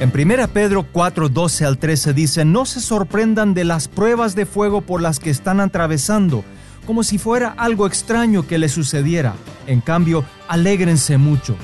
En 0.00 0.10
1 0.14 0.48
Pedro 0.48 0.86
4, 0.90 1.28
12 1.28 1.66
al 1.66 1.76
13 1.76 2.14
dice, 2.14 2.44
no 2.46 2.64
se 2.64 2.80
sorprendan 2.80 3.52
de 3.52 3.64
las 3.64 3.86
pruebas 3.86 4.34
de 4.34 4.46
fuego 4.46 4.80
por 4.80 5.02
las 5.02 5.18
que 5.20 5.28
están 5.28 5.60
atravesando, 5.60 6.42
como 6.86 7.02
si 7.02 7.18
fuera 7.18 7.50
algo 7.50 7.86
extraño 7.86 8.46
que 8.46 8.56
les 8.56 8.72
sucediera. 8.72 9.34
En 9.66 9.82
cambio, 9.82 10.24
alégrense 10.48 11.18
mucho. 11.18 11.54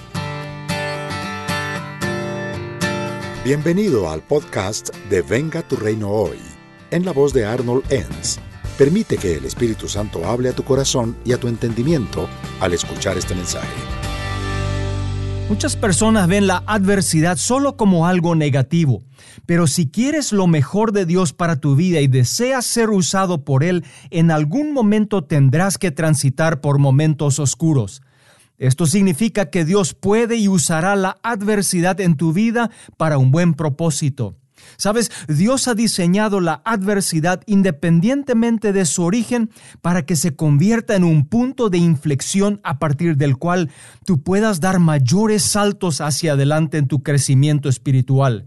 Bienvenido 3.43 4.11
al 4.11 4.21
podcast 4.21 4.95
de 5.09 5.23
Venga 5.23 5.63
tu 5.63 5.77
Reino 5.77 6.11
Hoy, 6.11 6.37
en 6.91 7.07
la 7.07 7.13
voz 7.13 7.33
de 7.33 7.47
Arnold 7.47 7.91
Enns. 7.91 8.39
Permite 8.77 9.17
que 9.17 9.37
el 9.37 9.47
Espíritu 9.47 9.89
Santo 9.89 10.27
hable 10.27 10.51
a 10.51 10.53
tu 10.53 10.63
corazón 10.63 11.17
y 11.25 11.33
a 11.33 11.39
tu 11.39 11.49
entendimiento 11.49 12.29
al 12.61 12.75
escuchar 12.75 13.17
este 13.17 13.35
mensaje. 13.35 13.73
Muchas 15.49 15.77
personas 15.77 16.27
ven 16.27 16.49
la 16.49 16.65
adversidad 16.67 17.37
solo 17.37 17.77
como 17.77 18.09
algo 18.09 18.35
negativo, 18.35 19.05
pero 19.47 19.69
si 19.69 19.89
quieres 19.89 20.33
lo 20.33 20.49
mejor 20.49 20.91
de 20.91 21.07
Dios 21.07 21.33
para 21.33 21.61
tu 21.61 21.77
vida 21.77 22.01
y 22.01 22.09
deseas 22.09 22.67
ser 22.67 22.91
usado 22.91 23.45
por 23.45 23.63
Él, 23.63 23.85
en 24.11 24.33
algún 24.33 24.73
momento 24.73 25.23
tendrás 25.23 25.79
que 25.79 25.93
transitar 25.93 26.61
por 26.61 26.81
momentos 26.81 27.39
oscuros. 27.39 28.03
Esto 28.59 28.87
significa 28.87 29.49
que 29.49 29.65
Dios 29.65 29.95
puede 29.95 30.37
y 30.37 30.49
usará 30.49 30.97
la 30.97 31.17
adversidad 31.23 32.01
en 32.01 32.17
tu 32.17 32.33
vida 32.33 32.73
para 32.97 33.17
un 33.17 33.31
buen 33.31 33.55
propósito. 33.55 34.35
Sabes, 34.77 35.11
Dios 35.29 35.69
ha 35.69 35.75
diseñado 35.75 36.41
la 36.41 36.63
adversidad 36.65 37.43
independientemente 37.47 38.73
de 38.73 38.85
su 38.85 39.03
origen 39.03 39.51
para 39.83 40.05
que 40.05 40.17
se 40.17 40.35
convierta 40.35 40.97
en 40.97 41.05
un 41.05 41.27
punto 41.27 41.71
de 41.71 41.79
inflexión 41.79 42.61
a 42.63 42.79
partir 42.79 43.17
del 43.17 43.37
cual 43.37 43.71
tú 44.05 44.23
puedas 44.23 44.61
dar 44.61 44.79
mayores 44.79 45.43
saltos 45.43 46.01
hacia 46.01 46.33
adelante 46.33 46.79
en 46.79 46.89
tu 46.89 47.03
crecimiento 47.03 47.69
espiritual. 47.69 48.47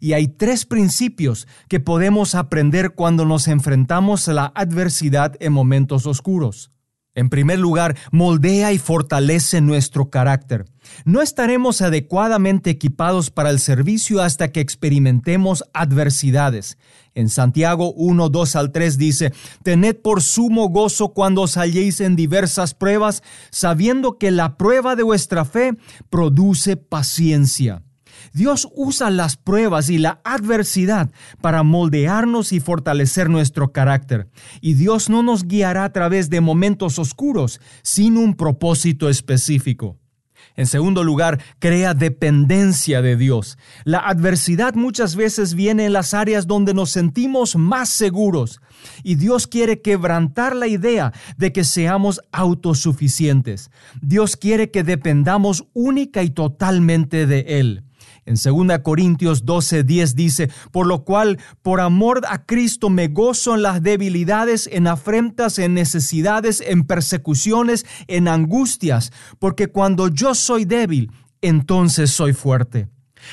Y 0.00 0.12
hay 0.12 0.28
tres 0.28 0.66
principios 0.66 1.46
que 1.68 1.80
podemos 1.80 2.34
aprender 2.34 2.94
cuando 2.94 3.24
nos 3.24 3.48
enfrentamos 3.48 4.28
a 4.28 4.32
la 4.32 4.52
adversidad 4.54 5.36
en 5.40 5.52
momentos 5.52 6.06
oscuros. 6.06 6.70
En 7.18 7.30
primer 7.30 7.58
lugar, 7.58 7.96
moldea 8.12 8.72
y 8.72 8.78
fortalece 8.78 9.60
nuestro 9.60 10.08
carácter. 10.08 10.66
No 11.04 11.20
estaremos 11.20 11.82
adecuadamente 11.82 12.70
equipados 12.70 13.32
para 13.32 13.50
el 13.50 13.58
servicio 13.58 14.22
hasta 14.22 14.52
que 14.52 14.60
experimentemos 14.60 15.64
adversidades. 15.72 16.78
En 17.16 17.28
Santiago 17.28 17.92
1, 17.94 18.28
2 18.28 18.54
al 18.54 18.70
3 18.70 18.98
dice, 18.98 19.32
Tened 19.64 19.96
por 19.96 20.22
sumo 20.22 20.68
gozo 20.68 21.08
cuando 21.08 21.42
os 21.42 21.56
halléis 21.56 22.00
en 22.00 22.14
diversas 22.14 22.74
pruebas, 22.74 23.24
sabiendo 23.50 24.16
que 24.16 24.30
la 24.30 24.56
prueba 24.56 24.94
de 24.94 25.02
vuestra 25.02 25.44
fe 25.44 25.72
produce 26.10 26.76
paciencia. 26.76 27.82
Dios 28.32 28.68
usa 28.74 29.10
las 29.10 29.36
pruebas 29.36 29.90
y 29.90 29.98
la 29.98 30.20
adversidad 30.24 31.10
para 31.40 31.62
moldearnos 31.62 32.52
y 32.52 32.60
fortalecer 32.60 33.30
nuestro 33.30 33.72
carácter. 33.72 34.28
Y 34.60 34.74
Dios 34.74 35.08
no 35.08 35.22
nos 35.22 35.44
guiará 35.44 35.84
a 35.84 35.92
través 35.92 36.30
de 36.30 36.40
momentos 36.40 36.98
oscuros 36.98 37.60
sin 37.82 38.16
un 38.16 38.34
propósito 38.34 39.08
específico. 39.08 39.98
En 40.58 40.66
segundo 40.66 41.04
lugar, 41.04 41.40
crea 41.60 41.94
dependencia 41.94 43.00
de 43.00 43.16
Dios. 43.16 43.58
La 43.84 43.98
adversidad 43.98 44.74
muchas 44.74 45.14
veces 45.14 45.54
viene 45.54 45.86
en 45.86 45.92
las 45.92 46.14
áreas 46.14 46.48
donde 46.48 46.74
nos 46.74 46.90
sentimos 46.90 47.54
más 47.54 47.88
seguros 47.90 48.60
y 49.04 49.14
Dios 49.14 49.46
quiere 49.46 49.80
quebrantar 49.82 50.56
la 50.56 50.66
idea 50.66 51.12
de 51.36 51.52
que 51.52 51.62
seamos 51.62 52.20
autosuficientes. 52.32 53.70
Dios 54.02 54.36
quiere 54.36 54.72
que 54.72 54.82
dependamos 54.82 55.64
única 55.74 56.24
y 56.24 56.30
totalmente 56.30 57.26
de 57.26 57.60
Él. 57.60 57.84
En 58.28 58.34
2 58.34 58.80
Corintios 58.80 59.46
12, 59.46 59.84
10 59.84 60.14
dice, 60.14 60.50
por 60.70 60.86
lo 60.86 61.02
cual, 61.02 61.38
por 61.62 61.80
amor 61.80 62.20
a 62.28 62.44
Cristo 62.44 62.90
me 62.90 63.08
gozo 63.08 63.54
en 63.54 63.62
las 63.62 63.82
debilidades, 63.82 64.68
en 64.70 64.86
afrentas, 64.86 65.58
en 65.58 65.72
necesidades, 65.72 66.60
en 66.60 66.84
persecuciones, 66.84 67.86
en 68.06 68.28
angustias, 68.28 69.12
porque 69.38 69.68
cuando 69.68 70.08
yo 70.08 70.34
soy 70.34 70.66
débil, 70.66 71.10
entonces 71.40 72.10
soy 72.10 72.34
fuerte. 72.34 72.88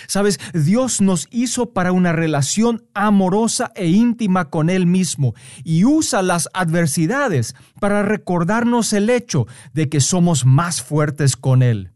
Sabes, 0.07 0.39
Dios 0.53 1.01
nos 1.01 1.27
hizo 1.29 1.71
para 1.71 1.91
una 1.91 2.13
relación 2.13 2.85
amorosa 2.93 3.71
e 3.75 3.87
íntima 3.87 4.49
con 4.49 4.69
Él 4.69 4.87
mismo 4.87 5.33
y 5.63 5.83
usa 5.83 6.21
las 6.21 6.49
adversidades 6.53 7.53
para 7.81 8.01
recordarnos 8.01 8.93
el 8.93 9.09
hecho 9.09 9.45
de 9.73 9.89
que 9.89 9.99
somos 9.99 10.45
más 10.45 10.81
fuertes 10.81 11.35
con 11.35 11.61
Él. 11.61 11.94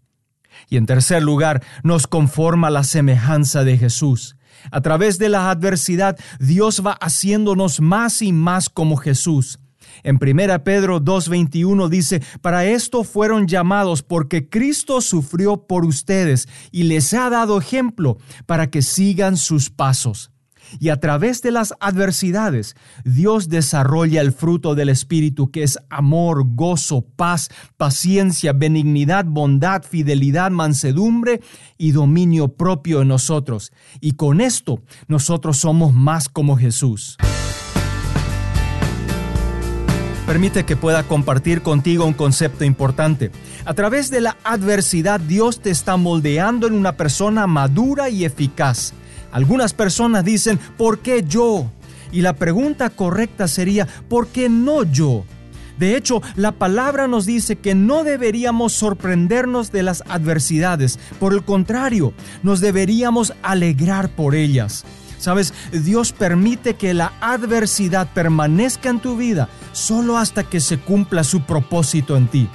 Y 0.69 0.77
en 0.77 0.85
tercer 0.85 1.23
lugar, 1.23 1.63
nos 1.83 2.07
conforma 2.07 2.69
la 2.69 2.83
semejanza 2.83 3.63
de 3.63 3.77
Jesús. 3.77 4.35
A 4.71 4.81
través 4.81 5.17
de 5.17 5.29
la 5.29 5.49
adversidad, 5.49 6.17
Dios 6.39 6.83
va 6.85 6.93
haciéndonos 6.93 7.81
más 7.81 8.21
y 8.21 8.33
más 8.33 8.69
como 8.69 8.97
Jesús. 8.97 9.59
En 10.03 10.17
1 10.21 10.63
Pedro 10.63 11.01
2.21 11.01 11.89
dice, 11.89 12.21
para 12.41 12.65
esto 12.65 13.03
fueron 13.03 13.47
llamados 13.47 14.03
porque 14.03 14.49
Cristo 14.49 15.01
sufrió 15.01 15.67
por 15.67 15.85
ustedes 15.85 16.47
y 16.71 16.83
les 16.83 17.13
ha 17.13 17.29
dado 17.29 17.57
ejemplo 17.57 18.17
para 18.45 18.69
que 18.69 18.81
sigan 18.81 19.37
sus 19.37 19.69
pasos. 19.69 20.31
Y 20.80 20.90
a 20.90 21.00
través 21.00 21.42
de 21.42 21.52
las 21.52 21.74
adversidades, 21.80 22.75
Dios 23.03 23.50
desarrolla 23.50 24.22
el 24.22 24.31
fruto 24.31 24.75
del 24.75 24.90
Espíritu 24.90 25.52
que 25.52 25.64
es 25.64 25.80
amor, 25.90 26.44
gozo, 26.56 27.02
paz, 27.02 27.50
paciencia, 27.78 28.53
benignidad, 28.53 29.25
bondad, 29.25 29.84
fidelidad, 29.84 30.52
mansedumbre 30.52 31.42
y 31.78 31.92
dominio 31.92 32.50
propio 32.50 33.02
en 33.02 33.08
nosotros. 33.08 33.72
Y 34.00 34.14
con 34.14 34.42
esto 34.42 34.81
nosotros 35.08 35.58
somos 35.58 35.94
más 35.94 36.30
como 36.30 36.58
Jesús. 36.58 37.18
Permite 40.30 40.64
que 40.64 40.76
pueda 40.76 41.02
compartir 41.02 41.64
contigo 41.64 42.06
un 42.06 42.14
concepto 42.14 42.64
importante. 42.64 43.31
A 43.66 43.74
través 43.74 44.12
de 44.12 44.22
la 44.22 44.38
adversidad 44.44 45.20
Dios 45.20 45.59
te 45.59 45.72
está 45.72 45.97
moldeando 45.97 46.68
en 46.68 46.74
una 46.74 46.97
persona 46.97 47.47
madura 47.47 48.12
y 48.12 48.26
eficaz. 48.26 48.94
Algunas 49.31 49.73
personas 49.73 50.25
dicen, 50.25 50.59
¿por 50.78 51.00
qué 51.00 51.23
yo? 51.28 51.72
Y 52.12 52.22
la 52.22 52.34
pregunta 52.34 52.90
correcta 52.90 53.47
sería, 53.47 53.88
¿por 54.07 54.28
qué 54.28 54.50
no 54.50 54.84
yo? 54.84 55.23
De 55.78 55.95
hecho, 55.95 56.22
la 56.35 56.51
palabra 56.51 57.07
nos 57.07 57.25
dice 57.25 57.56
que 57.56 57.73
no 57.73 58.03
deberíamos 58.03 58.73
sorprendernos 58.73 59.72
de 59.72 59.84
las 59.84 60.03
adversidades, 60.09 61.00
por 61.19 61.34
el 61.34 61.44
contrario, 61.44 62.13
nos 62.44 62.59
deberíamos 62.59 63.34
alegrar 63.44 64.09
por 64.09 64.35
ellas. 64.35 64.84
Sabes, 65.19 65.53
Dios 65.72 66.11
permite 66.11 66.75
que 66.75 66.94
la 66.94 67.13
adversidad 67.22 68.09
permanezca 68.13 68.90
en 68.90 69.00
tu 69.00 69.16
vida 69.16 69.50
solo 69.72 70.17
hasta 70.17 70.44
que 70.44 70.59
se 70.59 70.79
cumpla 70.79 71.23
su 71.23 71.41
propósito 71.41 72.17
en 72.17 72.28
ti. 72.28 72.50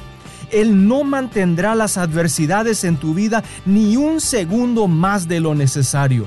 Él 0.51 0.87
no 0.87 1.03
mantendrá 1.05 1.75
las 1.75 1.97
adversidades 1.97 2.85
en 2.85 2.97
tu 2.97 3.15
vida 3.15 3.43
ni 3.65 3.97
un 3.97 4.21
segundo 4.21 4.87
más 4.87 5.29
de 5.29 5.41
lo 5.41 5.55
necesario. 5.55 6.27